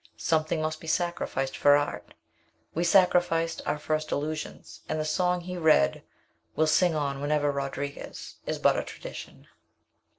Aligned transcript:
Something 0.17 0.63
must 0.63 0.79
be 0.81 0.87
sacrificed 0.87 1.55
for 1.55 1.75
Art. 1.75 2.15
We 2.73 2.83
sacrificed 2.83 3.61
our 3.67 3.77
first 3.77 4.11
illusions 4.11 4.81
and 4.89 4.99
the 4.99 5.05
Song 5.05 5.41
he 5.41 5.59
read 5.59 6.01
will 6.55 6.65
sing 6.65 6.95
on 6.95 7.21
when 7.21 7.31
even 7.31 7.51
Rodriguez 7.51 8.37
is 8.47 8.57
but 8.57 8.79
a 8.79 8.83
tradition. 8.83 9.45